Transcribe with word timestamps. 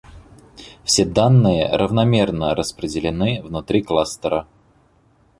Все 0.83 1.05
данные 1.05 1.67
равномерно 1.77 2.55
распределены 2.55 3.39
внутри 3.43 3.83
кластера 3.83 4.47